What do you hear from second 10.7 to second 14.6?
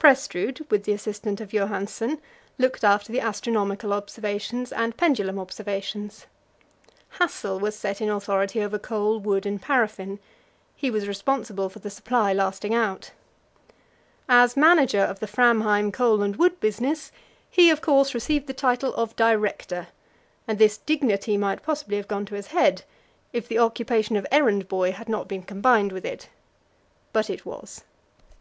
he was responsible for the supply lasting out. As